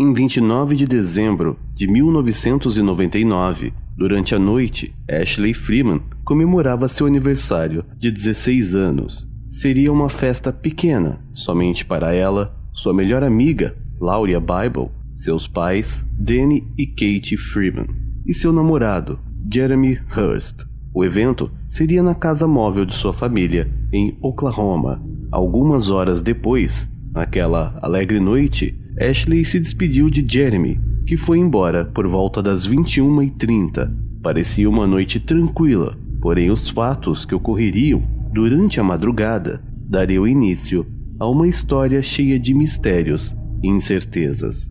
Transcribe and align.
Em 0.00 0.12
29 0.12 0.76
de 0.76 0.86
dezembro 0.86 1.58
de 1.74 1.88
1999, 1.88 3.72
durante 3.96 4.32
a 4.32 4.38
noite, 4.38 4.94
Ashley 5.10 5.52
Freeman 5.52 6.00
comemorava 6.24 6.86
seu 6.86 7.04
aniversário 7.04 7.84
de 7.98 8.12
16 8.12 8.76
anos. 8.76 9.26
Seria 9.48 9.92
uma 9.92 10.08
festa 10.08 10.52
pequena, 10.52 11.18
somente 11.32 11.84
para 11.84 12.14
ela, 12.14 12.56
sua 12.72 12.94
melhor 12.94 13.24
amiga, 13.24 13.76
Lauria 14.00 14.38
Bible, 14.38 14.88
seus 15.16 15.48
pais, 15.48 16.06
Danny 16.16 16.64
e 16.78 16.86
Kate 16.86 17.36
Freeman, 17.36 17.88
e 18.24 18.32
seu 18.32 18.52
namorado, 18.52 19.18
Jeremy 19.52 19.98
Hurst. 20.16 20.64
O 20.94 21.04
evento 21.04 21.50
seria 21.66 22.04
na 22.04 22.14
casa 22.14 22.46
móvel 22.46 22.84
de 22.84 22.94
sua 22.94 23.12
família, 23.12 23.68
em 23.92 24.16
Oklahoma. 24.22 25.02
Algumas 25.32 25.90
horas 25.90 26.22
depois, 26.22 26.88
naquela 27.12 27.76
alegre 27.82 28.20
noite, 28.20 28.78
Ashley 29.00 29.44
se 29.44 29.60
despediu 29.60 30.10
de 30.10 30.24
Jeremy, 30.26 30.80
que 31.06 31.16
foi 31.16 31.38
embora 31.38 31.84
por 31.84 32.06
volta 32.06 32.42
das 32.42 32.66
21h30. 32.66 33.90
Parecia 34.22 34.68
uma 34.68 34.86
noite 34.86 35.20
tranquila, 35.20 35.96
porém 36.20 36.50
os 36.50 36.68
fatos 36.68 37.24
que 37.24 37.34
ocorreriam 37.34 38.02
durante 38.32 38.80
a 38.80 38.84
madrugada 38.84 39.62
dariam 39.88 40.26
início 40.26 40.86
a 41.18 41.28
uma 41.28 41.48
história 41.48 42.02
cheia 42.02 42.38
de 42.38 42.52
mistérios 42.52 43.34
e 43.62 43.68
incertezas 43.68 44.70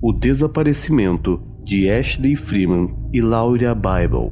o 0.00 0.12
desaparecimento 0.12 1.42
de 1.64 1.90
Ashley 1.90 2.36
Freeman 2.36 2.94
e 3.12 3.20
Laura 3.20 3.74
Bible. 3.74 4.30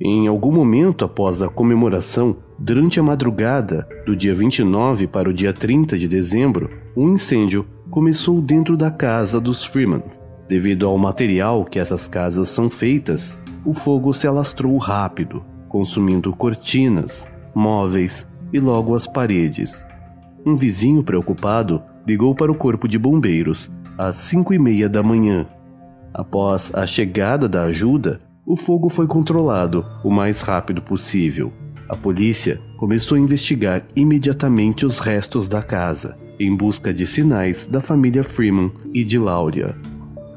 Em 0.00 0.26
algum 0.26 0.50
momento 0.50 1.04
após 1.04 1.42
a 1.42 1.48
comemoração, 1.48 2.38
durante 2.62 3.00
a 3.00 3.02
madrugada 3.02 3.88
do 4.06 4.14
dia 4.14 4.32
29 4.32 5.08
para 5.08 5.28
o 5.28 5.34
dia 5.34 5.52
30 5.52 5.98
de 5.98 6.06
dezembro, 6.06 6.70
um 6.96 7.12
incêndio 7.14 7.66
começou 7.90 8.40
dentro 8.40 8.76
da 8.76 8.88
casa 8.88 9.40
dos 9.40 9.64
Freeman. 9.64 10.04
Devido 10.48 10.86
ao 10.86 10.96
material 10.96 11.64
que 11.64 11.80
essas 11.80 12.06
casas 12.06 12.48
são 12.50 12.70
feitas, 12.70 13.36
o 13.64 13.72
fogo 13.72 14.14
se 14.14 14.28
alastrou 14.28 14.76
rápido, 14.78 15.44
consumindo 15.68 16.32
cortinas, 16.36 17.28
móveis 17.52 18.28
e 18.52 18.60
logo 18.60 18.94
as 18.94 19.08
paredes. 19.08 19.84
Um 20.46 20.54
vizinho 20.54 21.02
preocupado 21.02 21.82
ligou 22.06 22.32
para 22.32 22.52
o 22.52 22.56
corpo 22.56 22.86
de 22.86 22.96
bombeiros 22.96 23.72
às 23.98 24.14
cinco 24.16 24.54
e 24.54 24.58
meia 24.58 24.88
da 24.88 25.02
manhã. 25.02 25.48
Após 26.14 26.70
a 26.72 26.86
chegada 26.86 27.48
da 27.48 27.64
ajuda, 27.64 28.20
o 28.46 28.54
fogo 28.54 28.88
foi 28.88 29.08
controlado 29.08 29.84
o 30.04 30.10
mais 30.12 30.42
rápido 30.42 30.80
possível. 30.80 31.52
A 31.92 31.96
polícia 31.96 32.58
começou 32.78 33.18
a 33.18 33.20
investigar 33.20 33.86
imediatamente 33.94 34.86
os 34.86 34.98
restos 34.98 35.46
da 35.46 35.60
casa, 35.60 36.16
em 36.40 36.56
busca 36.56 36.90
de 36.90 37.06
sinais 37.06 37.66
da 37.66 37.82
família 37.82 38.24
Freeman 38.24 38.72
e 38.94 39.04
de 39.04 39.18
Lauria. 39.18 39.76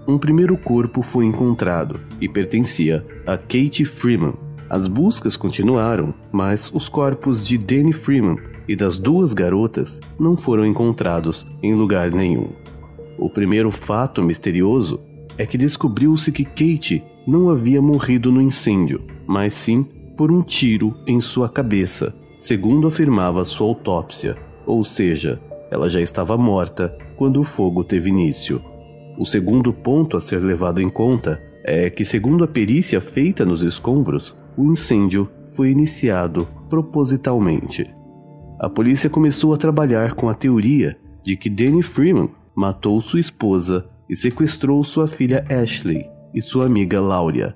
Um 0.05 0.17
primeiro 0.17 0.57
corpo 0.57 1.01
foi 1.01 1.23
encontrado 1.23 2.01
e 2.19 2.27
pertencia 2.27 3.05
a 3.25 3.37
Kate 3.37 3.85
Freeman. 3.85 4.33
As 4.69 4.89
buscas 4.89 5.37
continuaram, 5.37 6.13
mas 6.29 6.69
os 6.73 6.89
corpos 6.89 7.47
de 7.47 7.57
Danny 7.57 7.93
Freeman 7.93 8.35
e 8.67 8.75
das 8.75 8.97
duas 8.97 9.31
garotas 9.31 10.01
não 10.19 10.35
foram 10.35 10.65
encontrados 10.65 11.47
em 11.63 11.73
lugar 11.73 12.11
nenhum. 12.11 12.49
O 13.17 13.29
primeiro 13.29 13.71
fato 13.71 14.21
misterioso 14.21 14.99
é 15.37 15.45
que 15.45 15.57
descobriu-se 15.57 16.33
que 16.33 16.43
Kate 16.43 17.01
não 17.25 17.49
havia 17.49 17.81
morrido 17.81 18.29
no 18.29 18.41
incêndio, 18.41 19.01
mas 19.25 19.53
sim 19.53 19.85
por 20.17 20.31
um 20.31 20.41
tiro 20.41 20.95
em 21.05 21.19
sua 21.19 21.49
cabeça, 21.49 22.15
segundo 22.39 22.87
afirmava 22.87 23.45
sua 23.45 23.67
autópsia, 23.67 24.35
ou 24.65 24.83
seja, 24.83 25.41
ela 25.71 25.89
já 25.89 26.01
estava 26.01 26.37
morta 26.37 26.97
quando 27.15 27.39
o 27.39 27.43
fogo 27.43 27.83
teve 27.83 28.09
início. 28.09 28.61
O 29.17 29.25
segundo 29.25 29.73
ponto 29.73 30.17
a 30.17 30.19
ser 30.19 30.41
levado 30.41 30.81
em 30.81 30.89
conta 30.89 31.41
é 31.63 31.89
que, 31.89 32.05
segundo 32.05 32.43
a 32.43 32.47
perícia 32.47 33.01
feita 33.01 33.45
nos 33.45 33.61
escombros, 33.61 34.35
o 34.57 34.71
incêndio 34.71 35.29
foi 35.51 35.69
iniciado 35.69 36.47
propositalmente 36.69 37.95
a 38.57 38.69
polícia 38.69 39.09
começou 39.09 39.53
a 39.53 39.57
trabalhar 39.57 40.13
com 40.13 40.29
a 40.29 40.33
teoria 40.33 40.97
de 41.21 41.35
que 41.35 41.49
Danny 41.49 41.83
Freeman 41.83 42.29
matou 42.55 43.01
sua 43.01 43.19
esposa 43.19 43.89
e 44.09 44.15
sequestrou 44.15 44.81
sua 44.83 45.07
filha 45.07 45.45
Ashley 45.49 46.09
e 46.33 46.41
sua 46.41 46.65
amiga 46.65 47.01
Lauria. 47.01 47.55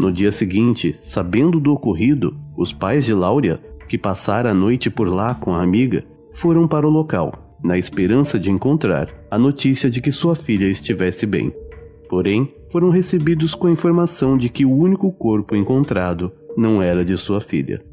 No 0.00 0.10
dia 0.10 0.32
seguinte, 0.32 0.98
sabendo 1.02 1.60
do 1.60 1.74
ocorrido, 1.74 2.34
os 2.56 2.72
pais 2.72 3.04
de 3.04 3.12
Lauria, 3.12 3.60
que 3.86 3.98
passaram 3.98 4.48
a 4.48 4.54
noite 4.54 4.88
por 4.88 5.06
lá 5.06 5.34
com 5.34 5.54
a 5.54 5.62
amiga, 5.62 6.02
foram 6.32 6.66
para 6.66 6.86
o 6.86 6.90
local, 6.90 7.58
na 7.62 7.76
esperança 7.76 8.40
de 8.40 8.50
encontrar 8.50 9.10
a 9.30 9.38
notícia 9.38 9.90
de 9.90 10.00
que 10.00 10.10
sua 10.10 10.34
filha 10.34 10.64
estivesse 10.64 11.26
bem. 11.26 11.52
Porém, 12.08 12.48
foram 12.72 12.88
recebidos 12.88 13.54
com 13.54 13.66
a 13.66 13.70
informação 13.70 14.38
de 14.38 14.48
que 14.48 14.64
o 14.64 14.74
único 14.74 15.12
corpo 15.12 15.54
encontrado 15.54 16.32
não 16.56 16.80
era 16.80 17.04
de 17.04 17.18
sua 17.18 17.42
filha. 17.42 17.84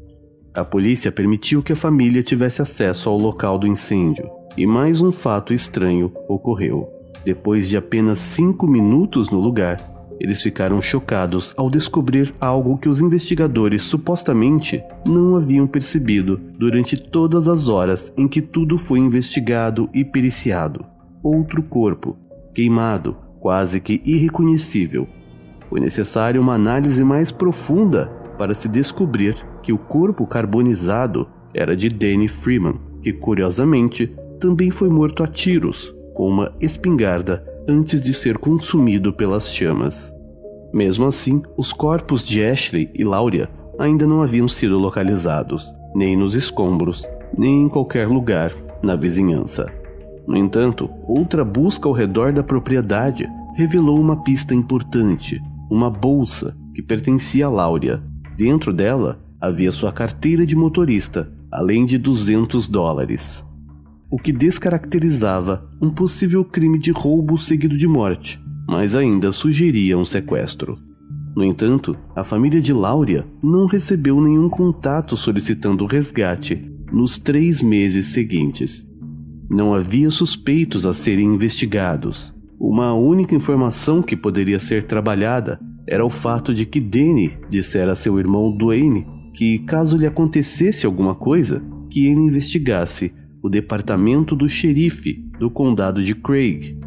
A 0.54 0.64
polícia 0.64 1.12
permitiu 1.12 1.62
que 1.62 1.74
a 1.74 1.76
família 1.76 2.22
tivesse 2.22 2.62
acesso 2.62 3.10
ao 3.10 3.18
local 3.18 3.58
do 3.58 3.66
incêndio, 3.66 4.30
e 4.56 4.66
mais 4.66 5.02
um 5.02 5.12
fato 5.12 5.52
estranho 5.52 6.10
ocorreu. 6.26 6.88
Depois 7.22 7.68
de 7.68 7.76
apenas 7.76 8.18
cinco 8.18 8.66
minutos 8.66 9.28
no 9.28 9.38
lugar, 9.38 9.97
eles 10.20 10.42
ficaram 10.42 10.82
chocados 10.82 11.54
ao 11.56 11.70
descobrir 11.70 12.34
algo 12.40 12.76
que 12.76 12.88
os 12.88 13.00
investigadores 13.00 13.82
supostamente 13.82 14.82
não 15.06 15.36
haviam 15.36 15.66
percebido 15.66 16.40
durante 16.58 16.96
todas 16.96 17.46
as 17.46 17.68
horas 17.68 18.12
em 18.16 18.26
que 18.26 18.42
tudo 18.42 18.76
foi 18.76 18.98
investigado 18.98 19.88
e 19.94 20.04
periciado. 20.04 20.84
Outro 21.22 21.62
corpo, 21.62 22.16
queimado, 22.54 23.16
quase 23.38 23.80
que 23.80 24.02
irreconhecível. 24.04 25.06
Foi 25.68 25.80
necessária 25.80 26.40
uma 26.40 26.54
análise 26.54 27.04
mais 27.04 27.30
profunda 27.30 28.06
para 28.36 28.54
se 28.54 28.68
descobrir 28.68 29.36
que 29.62 29.72
o 29.72 29.78
corpo 29.78 30.26
carbonizado 30.26 31.28
era 31.54 31.76
de 31.76 31.88
Danny 31.88 32.28
Freeman, 32.28 32.80
que 33.02 33.12
curiosamente 33.12 34.12
também 34.40 34.70
foi 34.70 34.88
morto 34.88 35.22
a 35.22 35.26
tiros 35.26 35.94
com 36.14 36.28
uma 36.28 36.52
espingarda 36.60 37.44
antes 37.68 38.00
de 38.00 38.14
ser 38.14 38.38
consumido 38.38 39.12
pelas 39.12 39.52
chamas. 39.52 40.14
Mesmo 40.72 41.06
assim, 41.06 41.42
os 41.56 41.72
corpos 41.72 42.22
de 42.22 42.44
Ashley 42.44 42.90
e 42.94 43.04
Lauria 43.04 43.48
ainda 43.78 44.06
não 44.06 44.22
haviam 44.22 44.48
sido 44.48 44.78
localizados, 44.78 45.72
nem 45.94 46.16
nos 46.16 46.34
escombros, 46.34 47.06
nem 47.36 47.62
em 47.62 47.68
qualquer 47.68 48.08
lugar 48.08 48.52
na 48.82 48.96
vizinhança. 48.96 49.72
No 50.26 50.36
entanto, 50.36 50.90
outra 51.06 51.44
busca 51.44 51.88
ao 51.88 51.94
redor 51.94 52.32
da 52.32 52.42
propriedade 52.42 53.28
revelou 53.56 53.98
uma 54.00 54.22
pista 54.22 54.54
importante: 54.54 55.40
uma 55.70 55.90
bolsa 55.90 56.56
que 56.74 56.82
pertencia 56.82 57.46
a 57.46 57.50
Lauria, 57.50 58.02
Dentro 58.38 58.72
dela 58.72 59.20
havia 59.40 59.72
sua 59.72 59.90
carteira 59.90 60.46
de 60.46 60.54
motorista, 60.54 61.28
além 61.50 61.84
de 61.84 61.98
200 61.98 62.68
dólares. 62.68 63.44
O 64.10 64.18
que 64.18 64.32
descaracterizava 64.32 65.68
um 65.82 65.90
possível 65.90 66.42
crime 66.42 66.78
de 66.78 66.90
roubo 66.90 67.36
seguido 67.36 67.76
de 67.76 67.86
morte, 67.86 68.40
mas 68.66 68.94
ainda 68.94 69.32
sugeria 69.32 69.98
um 69.98 70.04
sequestro. 70.04 70.78
No 71.36 71.44
entanto, 71.44 71.94
a 72.16 72.24
família 72.24 72.60
de 72.60 72.72
Lauria 72.72 73.26
não 73.42 73.66
recebeu 73.66 74.18
nenhum 74.20 74.48
contato 74.48 75.14
solicitando 75.14 75.84
o 75.84 75.86
resgate 75.86 76.60
nos 76.90 77.18
três 77.18 77.60
meses 77.60 78.06
seguintes. 78.06 78.86
Não 79.50 79.74
havia 79.74 80.10
suspeitos 80.10 80.86
a 80.86 80.94
serem 80.94 81.34
investigados. 81.34 82.34
Uma 82.58 82.94
única 82.94 83.34
informação 83.34 84.02
que 84.02 84.16
poderia 84.16 84.58
ser 84.58 84.84
trabalhada 84.84 85.60
era 85.86 86.04
o 86.04 86.10
fato 86.10 86.54
de 86.54 86.64
que 86.64 86.80
Danny 86.80 87.38
dissera 87.50 87.92
a 87.92 87.94
seu 87.94 88.18
irmão 88.18 88.56
Dwayne 88.56 89.06
que, 89.34 89.58
caso 89.60 89.98
lhe 89.98 90.06
acontecesse 90.06 90.86
alguma 90.86 91.14
coisa, 91.14 91.62
que 91.90 92.06
ele 92.06 92.20
investigasse 92.20 93.12
o 93.42 93.48
departamento 93.48 94.34
do 94.34 94.48
xerife 94.48 95.24
do 95.38 95.50
condado 95.50 96.02
de 96.02 96.14
Craig. 96.14 96.78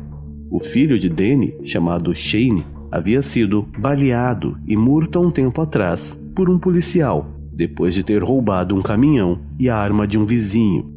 O 0.50 0.60
filho 0.60 1.00
de 1.00 1.10
Danny, 1.10 1.54
chamado 1.64 2.14
Shane, 2.14 2.66
havia 2.92 3.22
sido 3.22 3.66
baleado 3.80 4.58
e 4.68 4.76
morto 4.76 5.18
há 5.18 5.22
um 5.22 5.32
tempo 5.32 5.62
atrás 5.62 6.18
por 6.36 6.50
um 6.50 6.60
policial, 6.60 7.28
depois 7.54 7.94
de 7.94 8.04
ter 8.04 8.22
roubado 8.22 8.76
um 8.76 8.82
caminhão 8.82 9.40
e 9.58 9.70
a 9.70 9.78
arma 9.78 10.06
de 10.06 10.18
um 10.18 10.26
vizinho. 10.26 10.92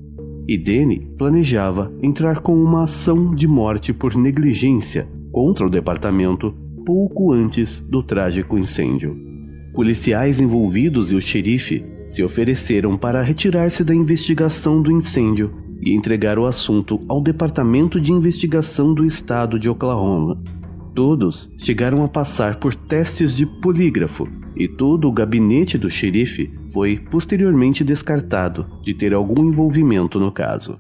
E 0.47 0.59
Danny 0.59 1.09
planejava 1.17 1.93
entrar 2.03 2.41
com 2.41 2.55
uma 2.55 2.83
ação 2.83 3.35
de 3.35 3.47
morte 3.47 3.93
por 3.93 4.15
negligência 4.17 5.09
contra 5.33 5.67
o 5.67 5.71
departamento 5.71 6.55
pouco 6.85 7.33
antes 7.33 7.81
do 7.81 8.03
trágico 8.03 8.59
incêndio. 8.59 9.17
Policiais 9.75 10.41
envolvidos 10.41 11.11
e 11.11 11.15
o 11.15 11.21
xerife 11.21 11.85
se 12.15 12.23
ofereceram 12.23 12.97
para 12.97 13.21
retirar-se 13.21 13.83
da 13.83 13.93
investigação 13.93 14.81
do 14.81 14.93
incêndio 14.93 15.51
e 15.81 15.93
entregar 15.93 16.39
o 16.39 16.47
assunto 16.47 17.05
ao 17.09 17.21
Departamento 17.21 18.01
de 18.01 18.13
Investigação 18.13 18.95
do 18.95 19.05
Estado 19.05 19.59
de 19.59 19.69
Oklahoma. 19.69 20.41
Todos 20.95 21.51
chegaram 21.59 22.05
a 22.05 22.09
passar 22.09 22.61
por 22.61 22.73
testes 22.73 23.37
de 23.37 23.45
polígrafo 23.45 24.29
e 24.55 24.69
todo 24.69 25.09
o 25.09 25.13
gabinete 25.13 25.77
do 25.77 25.91
xerife 25.91 26.49
foi 26.73 26.97
posteriormente 27.11 27.83
descartado 27.83 28.65
de 28.81 28.95
ter 28.95 29.13
algum 29.13 29.45
envolvimento 29.45 30.21
no 30.21 30.31
caso. 30.31 30.79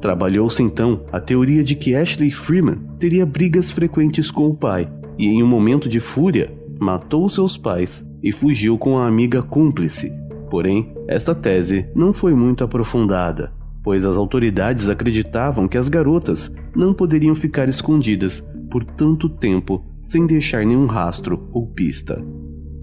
Trabalhou-se 0.00 0.62
então 0.62 1.04
a 1.12 1.20
teoria 1.20 1.62
de 1.62 1.74
que 1.74 1.94
Ashley 1.94 2.30
Freeman 2.30 2.78
teria 2.98 3.26
brigas 3.26 3.70
frequentes 3.70 4.30
com 4.30 4.48
o 4.48 4.54
pai 4.54 4.90
e, 5.18 5.26
em 5.26 5.42
um 5.42 5.46
momento 5.46 5.86
de 5.86 6.00
fúria, 6.00 6.50
matou 6.80 7.28
seus 7.28 7.58
pais 7.58 8.02
e 8.22 8.32
fugiu 8.32 8.78
com 8.78 8.98
a 8.98 9.06
amiga 9.06 9.42
cúmplice. 9.42 10.10
Porém, 10.52 10.92
esta 11.08 11.34
tese 11.34 11.88
não 11.94 12.12
foi 12.12 12.34
muito 12.34 12.62
aprofundada, 12.62 13.50
pois 13.82 14.04
as 14.04 14.18
autoridades 14.18 14.90
acreditavam 14.90 15.66
que 15.66 15.78
as 15.78 15.88
garotas 15.88 16.52
não 16.76 16.92
poderiam 16.92 17.34
ficar 17.34 17.70
escondidas 17.70 18.46
por 18.70 18.84
tanto 18.84 19.30
tempo 19.30 19.82
sem 20.02 20.26
deixar 20.26 20.66
nenhum 20.66 20.84
rastro 20.84 21.48
ou 21.54 21.66
pista. 21.66 22.22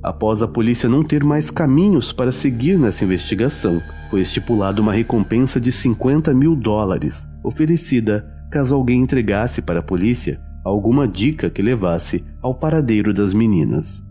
Após 0.02 0.42
a 0.42 0.48
polícia 0.48 0.90
não 0.90 1.04
ter 1.04 1.24
mais 1.24 1.52
caminhos 1.52 2.12
para 2.12 2.32
seguir 2.32 2.76
nessa 2.76 3.06
investigação, 3.06 3.80
foi 4.10 4.22
estipulada 4.22 4.82
uma 4.82 4.92
recompensa 4.92 5.62
de 5.62 5.72
50 5.72 6.34
mil 6.34 6.56
dólares, 6.56 7.24
oferecida 7.44 8.28
caso 8.52 8.74
alguém 8.74 9.00
entregasse 9.00 9.62
para 9.62 9.82
a 9.82 9.84
polícia 9.84 10.42
alguma 10.66 11.08
dica 11.08 11.52
que 11.52 11.62
levasse 11.62 12.26
ao 12.42 12.56
paradeiro 12.56 13.14
das 13.14 13.32
meninas. 13.32 14.04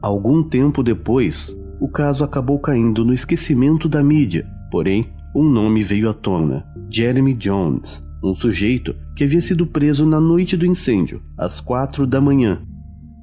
Algum 0.00 0.40
tempo 0.40 0.84
depois, 0.84 1.52
o 1.82 1.88
caso 1.88 2.22
acabou 2.22 2.60
caindo 2.60 3.04
no 3.04 3.12
esquecimento 3.12 3.88
da 3.88 4.04
mídia, 4.04 4.46
porém, 4.70 5.08
um 5.34 5.42
nome 5.42 5.82
veio 5.82 6.08
à 6.08 6.14
tona: 6.14 6.64
Jeremy 6.88 7.34
Jones, 7.34 8.04
um 8.22 8.32
sujeito 8.32 8.94
que 9.16 9.24
havia 9.24 9.40
sido 9.40 9.66
preso 9.66 10.06
na 10.06 10.20
noite 10.20 10.56
do 10.56 10.64
incêndio, 10.64 11.20
às 11.36 11.60
quatro 11.60 12.06
da 12.06 12.20
manhã. 12.20 12.62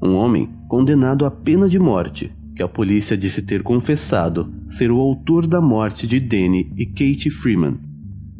Um 0.03 0.13
homem 0.13 0.49
condenado 0.67 1.25
à 1.25 1.31
pena 1.31 1.69
de 1.69 1.79
morte, 1.79 2.35
que 2.53 2.61
a 2.61 2.67
polícia 2.67 3.15
disse 3.15 3.43
ter 3.43 3.63
confessado 3.63 4.53
ser 4.67 4.91
o 4.91 4.99
autor 4.99 5.47
da 5.47 5.61
morte 5.61 6.05
de 6.05 6.19
Danny 6.19 6.69
e 6.75 6.85
Kate 6.85 7.29
Freeman. 7.29 7.79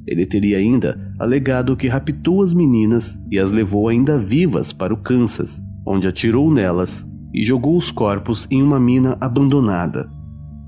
Ele 0.06 0.25
teria 0.25 0.57
ainda 0.57 1.13
alegado 1.18 1.77
que 1.77 1.88
raptou 1.88 2.44
as 2.44 2.54
meninas 2.54 3.18
e 3.31 3.39
as 3.39 3.54
levou 3.54 3.88
ainda 3.88 4.18
vivas 4.18 4.74
para 4.74 4.94
o 4.94 4.98
Kansas, 4.98 5.62
onde 5.88 6.10
atirou 6.10 6.51
nelas 6.51 7.07
e 7.33 7.43
jogou 7.43 7.77
os 7.77 7.91
corpos 7.91 8.47
em 8.49 8.61
uma 8.61 8.79
mina 8.79 9.17
abandonada. 9.19 10.09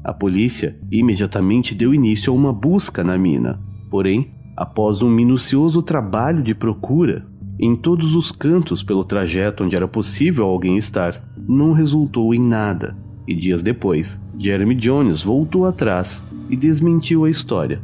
A 0.03 0.13
polícia 0.13 0.79
imediatamente 0.91 1.75
deu 1.75 1.93
início 1.93 2.33
a 2.33 2.35
uma 2.35 2.51
busca 2.51 3.03
na 3.03 3.17
mina, 3.17 3.59
porém, 3.89 4.31
após 4.57 5.01
um 5.01 5.09
minucioso 5.09 5.81
trabalho 5.81 6.41
de 6.41 6.55
procura, 6.55 7.25
em 7.59 7.75
todos 7.75 8.15
os 8.15 8.31
cantos 8.31 8.81
pelo 8.81 9.03
trajeto 9.03 9.63
onde 9.63 9.75
era 9.75 9.87
possível 9.87 10.45
alguém 10.45 10.77
estar, 10.77 11.23
não 11.47 11.73
resultou 11.73 12.33
em 12.33 12.39
nada. 12.39 12.97
E 13.27 13.35
dias 13.35 13.61
depois, 13.61 14.19
Jeremy 14.37 14.73
Jones 14.73 15.21
voltou 15.21 15.65
atrás 15.65 16.23
e 16.49 16.55
desmentiu 16.55 17.25
a 17.25 17.29
história. 17.29 17.79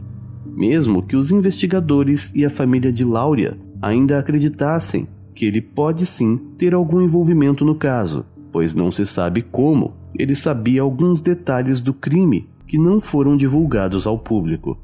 Mesmo 0.46 1.04
que 1.04 1.16
os 1.16 1.32
investigadores 1.32 2.32
e 2.34 2.44
a 2.44 2.50
família 2.50 2.92
de 2.92 3.06
Lauria 3.06 3.58
ainda 3.80 4.18
acreditassem 4.18 5.08
que 5.36 5.46
ele 5.46 5.62
pode 5.62 6.06
sim 6.08 6.38
ter 6.58 6.74
algum 6.74 7.00
envolvimento 7.00 7.64
no 7.64 7.76
caso, 7.76 8.26
pois 8.52 8.74
não 8.74 8.92
se 8.92 9.06
sabe 9.06 9.42
como 9.42 9.94
ele 10.18 10.36
sabia 10.36 10.82
alguns 10.82 11.22
detalhes 11.22 11.82
do 11.82 11.94
crime 11.94 12.50
que 12.68 12.78
não 12.78 13.00
foram 13.00 13.38
divulgados 13.38 14.06
ao 14.06 14.18
público. 14.18 14.78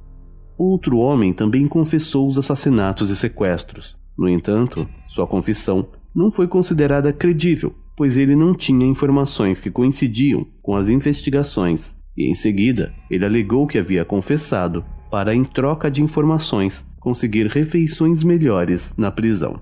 Outro 0.58 0.98
homem 0.98 1.34
também 1.34 1.68
confessou 1.68 2.28
os 2.28 2.38
assassinatos 2.38 3.10
e 3.10 3.16
sequestros, 3.16 3.98
no 4.18 4.30
entanto, 4.30 4.88
sua 5.08 5.26
confissão 5.26 5.88
não 6.14 6.30
foi 6.30 6.48
considerada 6.48 7.12
credível, 7.12 7.74
pois 7.96 8.18
ele 8.18 8.36
não 8.36 8.54
tinha 8.54 8.86
informações 8.86 9.60
que 9.60 9.72
coincidiam 9.72 10.46
com 10.62 10.76
as 10.76 10.90
investigações, 10.90 11.96
e 12.16 12.30
em 12.30 12.36
seguida 12.36 12.94
ele 13.10 13.26
alegou 13.26 13.66
que 13.66 13.78
havia 13.78 14.06
confessado 14.06 14.86
para, 15.10 15.34
em 15.34 15.44
troca 15.44 15.90
de 15.90 16.02
informações, 16.02 16.86
conseguir 17.00 17.48
refeições 17.48 18.24
melhores 18.24 18.94
na 18.98 19.12
prisão. 19.12 19.60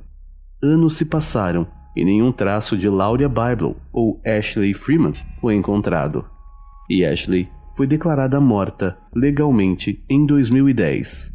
Anos 0.62 0.95
se 0.95 1.06
passaram 1.06 1.65
e 1.95 2.05
nenhum 2.05 2.31
traço 2.31 2.77
de 2.77 2.88
Lauria 2.88 3.29
Bible 3.29 3.75
ou 3.91 4.21
Ashley 4.25 4.73
Freeman 4.73 5.13
foi 5.39 5.55
encontrado. 5.55 6.25
E 6.89 7.05
Ashley 7.05 7.49
foi 7.75 7.88
declarada 7.88 8.39
morta 8.39 8.97
legalmente 9.15 10.03
em 10.09 10.25
2010. 10.25 11.33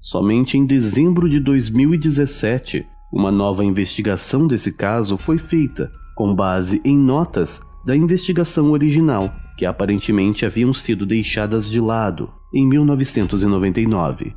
Somente 0.00 0.56
em 0.56 0.64
dezembro 0.64 1.28
de 1.28 1.40
2017, 1.40 2.86
uma 3.12 3.32
nova 3.32 3.64
investigação 3.64 4.46
desse 4.46 4.72
caso 4.72 5.16
foi 5.16 5.38
feita, 5.38 5.90
com 6.14 6.34
base 6.34 6.80
em 6.84 6.96
notas 6.96 7.60
da 7.84 7.96
investigação 7.96 8.70
original, 8.70 9.32
que 9.56 9.64
aparentemente 9.64 10.44
haviam 10.44 10.72
sido 10.72 11.06
deixadas 11.06 11.68
de 11.68 11.80
lado 11.80 12.30
em 12.54 12.66
1999. 12.66 14.34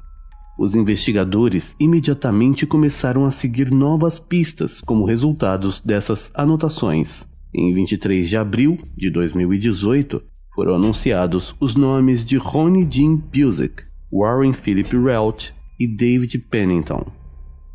Os 0.61 0.75
investigadores 0.75 1.75
imediatamente 1.79 2.67
começaram 2.67 3.25
a 3.25 3.31
seguir 3.31 3.71
novas 3.71 4.19
pistas 4.19 4.79
como 4.79 5.05
resultados 5.05 5.81
dessas 5.81 6.31
anotações. 6.35 7.27
Em 7.51 7.73
23 7.73 8.29
de 8.29 8.37
abril 8.37 8.77
de 8.95 9.09
2018, 9.09 10.21
foram 10.53 10.75
anunciados 10.75 11.55
os 11.59 11.75
nomes 11.75 12.23
de 12.23 12.37
Ronnie 12.37 12.87
Jean 12.87 13.15
Busick, 13.15 13.85
Warren 14.13 14.53
Philip 14.53 14.95
Welch 14.95 15.51
e 15.79 15.87
David 15.87 16.37
Pennington. 16.37 17.07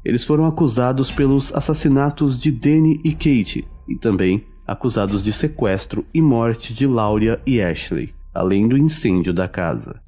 Eles 0.05 0.25
foram 0.25 0.47
acusados 0.47 1.11
pelos 1.11 1.53
assassinatos 1.53 2.39
de 2.39 2.53
Danny 2.53 3.01
e 3.03 3.11
Kate 3.11 3.67
e 3.89 3.97
também 3.97 4.47
acusados 4.65 5.25
de 5.25 5.33
sequestro 5.33 6.07
e 6.15 6.23
morte 6.23 6.73
de 6.73 6.87
Lauria 6.87 7.41
e 7.45 7.61
Ashley, 7.61 8.15
além 8.33 8.69
do 8.69 8.79
incêndio 8.79 9.35
da 9.35 9.49
casa. 9.49 10.01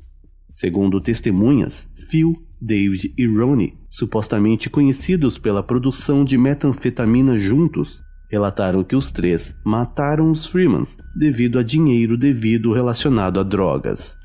Segundo 0.48 1.00
testemunhas, 1.00 1.88
Phil, 2.08 2.40
David 2.60 3.14
e 3.16 3.26
Ronnie, 3.26 3.74
supostamente 3.88 4.68
conhecidos 4.68 5.38
pela 5.38 5.62
produção 5.62 6.24
de 6.24 6.36
metanfetamina 6.36 7.38
juntos, 7.38 8.02
relataram 8.28 8.84
que 8.84 8.96
os 8.96 9.10
três 9.10 9.54
mataram 9.64 10.30
os 10.30 10.46
Freemans 10.46 10.96
devido 11.16 11.58
a 11.58 11.62
dinheiro 11.62 12.16
devido 12.16 12.72
relacionado 12.72 13.40
a 13.40 13.42
drogas. 13.42 14.16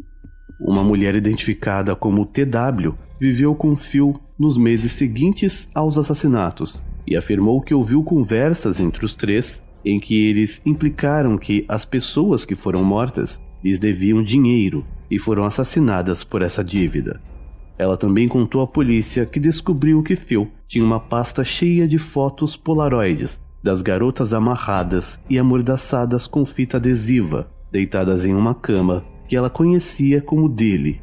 Uma 0.60 0.84
mulher 0.84 1.16
identificada 1.16 1.96
como 1.96 2.26
TW 2.26 2.94
viveu 3.20 3.56
com 3.56 3.76
Phil 3.76 4.20
nos 4.38 4.58
meses 4.58 4.92
seguintes 4.92 5.68
aos 5.74 5.98
assassinatos 5.98 6.84
e 7.06 7.16
afirmou 7.16 7.62
que 7.62 7.74
ouviu 7.74 8.04
conversas 8.04 8.80
entre 8.80 9.06
os 9.06 9.16
três 9.16 9.62
em 9.86 10.00
que 10.00 10.28
eles 10.28 10.62
implicaram 10.66 11.38
que 11.38 11.66
as 11.68 11.86
pessoas 11.86 12.46
que 12.46 12.56
foram 12.56 12.84
mortas 12.84 13.42
lhes 13.64 13.80
deviam 13.80 14.24
dinheiro 14.24 14.86
e 15.10 15.20
foram 15.20 15.46
assassinadas 15.46 16.24
por 16.24 16.42
essa 16.42 16.64
dívida. 16.64 17.22
Ela 17.78 17.98
também 17.98 18.28
contou 18.28 18.62
à 18.62 18.68
polícia 18.68 19.26
que 19.26 19.40
descobriu 19.40 20.04
que 20.04 20.16
Phil 20.16 20.52
tinha 20.68 20.84
uma 20.84 21.00
pasta 21.00 21.44
cheia 21.44 21.88
de 21.88 21.98
fotos 21.98 22.56
polaroides 22.56 23.42
das 23.64 23.82
garotas 23.82 24.34
amarradas 24.34 25.20
e 25.30 25.40
amordaçadas 25.40 26.28
com 26.28 26.46
fita 26.46 26.78
adesiva, 26.78 27.50
deitadas 27.72 28.26
em 28.26 28.36
uma 28.36 28.54
cama 28.54 29.06
que 29.28 29.38
ela 29.38 29.50
conhecia 29.50 30.22
como 30.22 30.50
dele. 30.50 31.02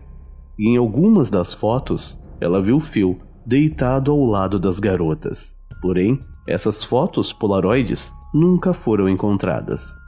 E 0.58 0.68
em 0.68 0.76
algumas 0.76 1.30
das 1.30 1.54
fotos, 1.54 2.18
ela 2.38 2.60
viu 2.60 2.78
Phil 2.78 3.18
deitado 3.46 4.10
ao 4.10 4.24
lado 4.26 4.58
das 4.58 4.78
garotas. 4.78 5.56
Porém, 5.80 6.20
essas 6.46 6.84
fotos 6.84 7.32
polaroides 7.32 8.12
nunca 8.34 8.74
foram 8.74 9.08
encontradas. 9.08 9.99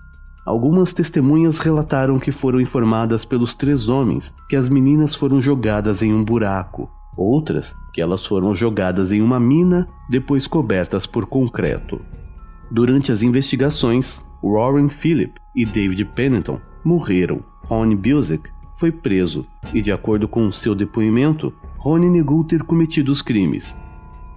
Algumas 0.44 0.92
testemunhas 0.92 1.60
relataram 1.60 2.18
que 2.18 2.32
foram 2.32 2.60
informadas 2.60 3.24
pelos 3.24 3.54
três 3.54 3.88
homens 3.88 4.34
que 4.48 4.56
as 4.56 4.68
meninas 4.68 5.14
foram 5.14 5.40
jogadas 5.40 6.02
em 6.02 6.12
um 6.12 6.24
buraco, 6.24 6.90
outras 7.16 7.76
que 7.94 8.00
elas 8.00 8.26
foram 8.26 8.52
jogadas 8.54 9.12
em 9.12 9.22
uma 9.22 9.38
mina 9.38 9.86
depois 10.10 10.48
cobertas 10.48 11.06
por 11.06 11.26
concreto. 11.26 12.00
Durante 12.70 13.12
as 13.12 13.22
investigações, 13.22 14.20
Warren 14.42 14.88
Phillip 14.88 15.34
e 15.54 15.64
David 15.64 16.04
Pennington 16.06 16.58
morreram 16.84 17.44
Ronnie 17.64 17.96
Busick 17.96 18.50
foi 18.74 18.90
preso 18.90 19.46
e, 19.72 19.80
de 19.80 19.92
acordo 19.92 20.26
com 20.26 20.50
seu 20.50 20.74
depoimento, 20.74 21.54
Ronnie 21.78 22.10
negou 22.10 22.42
ter 22.42 22.64
cometido 22.64 23.12
os 23.12 23.22
crimes. 23.22 23.76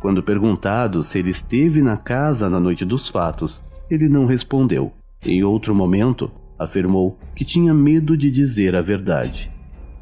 Quando 0.01 0.21
perguntado 0.21 1.01
se 1.01 1.17
ele 1.17 1.31
esteve 1.31 1.81
na 1.81 1.97
casa 1.97 2.47
na 2.47 2.59
noite 2.59 2.85
dos 2.85 3.09
fatos, 3.09 3.63
ele 3.89 4.07
não 4.07 4.27
respondeu. 4.27 4.93
Em 5.25 5.43
outro 5.43 5.73
momento, 5.73 6.29
afirmou 6.57 7.17
que 7.35 7.43
tinha 7.43 7.73
medo 7.73 8.15
de 8.15 8.29
dizer 8.29 8.75
a 8.75 8.81
verdade. 8.81 9.51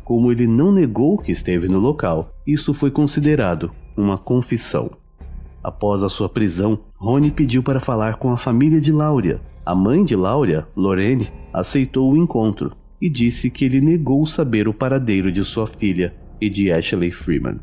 Como 0.03 0.29
ele 0.29 0.45
não 0.45 0.69
negou 0.69 1.17
que 1.17 1.31
esteve 1.31 1.69
no 1.69 1.79
local, 1.79 2.29
isso 2.45 2.73
foi 2.73 2.91
considerado 2.91 3.71
uma 3.95 4.17
confissão. 4.17 4.91
Após 5.63 6.03
a 6.03 6.09
sua 6.09 6.27
prisão, 6.27 6.77
Rony 6.97 7.31
pediu 7.31 7.63
para 7.63 7.79
falar 7.79 8.17
com 8.17 8.31
a 8.31 8.37
família 8.37 8.81
de 8.81 8.91
Lauria. 8.91 9.39
A 9.65 9.73
mãe 9.73 10.03
de 10.03 10.13
Lauria, 10.13 10.67
Lorene, 10.75 11.31
aceitou 11.53 12.11
o 12.11 12.17
encontro 12.17 12.75
e 12.99 13.09
disse 13.09 13.49
que 13.49 13.63
ele 13.63 13.79
negou 13.79 14.25
saber 14.25 14.67
o 14.67 14.73
paradeiro 14.73 15.31
de 15.31 15.41
sua 15.45 15.65
filha 15.65 16.13
e 16.41 16.49
de 16.49 16.69
Ashley 16.69 17.11
Freeman. 17.11 17.61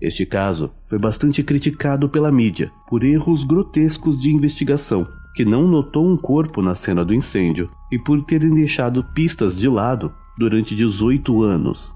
Este 0.00 0.24
caso 0.24 0.70
foi 0.86 1.00
bastante 1.00 1.42
criticado 1.42 2.08
pela 2.08 2.30
mídia 2.30 2.70
por 2.88 3.02
erros 3.02 3.42
grotescos 3.42 4.20
de 4.20 4.32
investigação, 4.32 5.06
que 5.34 5.44
não 5.44 5.66
notou 5.66 6.06
um 6.06 6.16
corpo 6.16 6.60
na 6.60 6.74
cena 6.74 7.04
do 7.04 7.14
incêndio 7.14 7.70
e 7.90 7.98
por 7.98 8.22
terem 8.22 8.54
deixado 8.54 9.04
pistas 9.14 9.58
de 9.58 9.68
lado 9.68 10.12
durante 10.38 10.74
18 10.74 11.42
anos. 11.42 11.94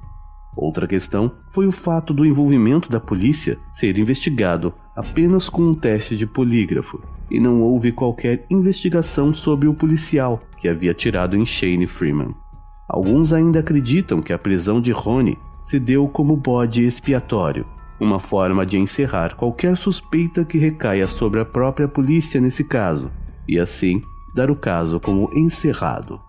Outra 0.56 0.86
questão 0.86 1.32
foi 1.50 1.66
o 1.66 1.72
fato 1.72 2.14
do 2.14 2.24
envolvimento 2.24 2.88
da 2.88 2.98
polícia 2.98 3.58
ser 3.70 3.98
investigado 3.98 4.72
apenas 4.96 5.50
com 5.50 5.62
um 5.62 5.74
teste 5.74 6.16
de 6.16 6.26
polígrafo, 6.26 7.02
e 7.30 7.38
não 7.38 7.60
houve 7.60 7.92
qualquer 7.92 8.46
investigação 8.48 9.34
sobre 9.34 9.68
o 9.68 9.74
policial 9.74 10.40
que 10.56 10.68
havia 10.68 10.94
tirado 10.94 11.36
em 11.36 11.44
Shane 11.44 11.86
Freeman. 11.86 12.34
Alguns 12.88 13.32
ainda 13.32 13.58
acreditam 13.58 14.22
que 14.22 14.32
a 14.32 14.38
prisão 14.38 14.80
de 14.80 14.92
Rony 14.92 15.36
se 15.62 15.78
deu 15.78 16.08
como 16.08 16.36
bode 16.36 16.82
expiatório, 16.84 17.66
uma 18.00 18.18
forma 18.18 18.64
de 18.64 18.78
encerrar 18.78 19.34
qualquer 19.34 19.76
suspeita 19.76 20.44
que 20.44 20.56
recaia 20.56 21.08
sobre 21.08 21.40
a 21.40 21.44
própria 21.44 21.88
polícia 21.88 22.40
nesse 22.40 22.64
caso, 22.64 23.10
e 23.48 23.58
assim 23.58 24.02
dar 24.34 24.50
o 24.50 24.56
caso 24.56 25.00
como 25.00 25.30
encerrado. 25.32 26.20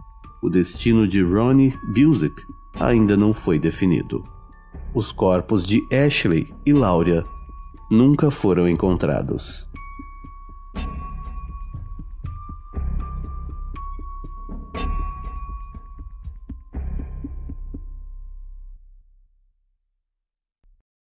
O 0.41 0.49
destino 0.49 1.07
de 1.07 1.21
Ronnie 1.21 1.73
Busick 1.93 2.45
ainda 2.79 3.17
não 3.17 3.33
foi 3.33 3.59
definido. 3.59 4.23
Os 4.93 5.11
corpos 5.11 5.63
de 5.63 5.85
Ashley 5.91 6.53
e 6.65 6.73
Laura 6.73 7.25
nunca 7.89 8.31
foram 8.31 8.67
encontrados. 8.67 9.67